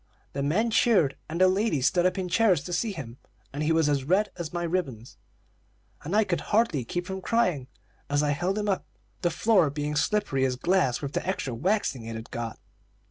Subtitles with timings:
[0.33, 3.19] The men cheered, and the ladies stood up in chairs to see him,
[3.53, 5.17] and he was as red as my ribbons,
[6.03, 7.67] and I could hardly keep from crying,
[8.09, 8.83] as I held him up,
[9.21, 12.57] the floor being slippery as glass with the extra waxing it had got.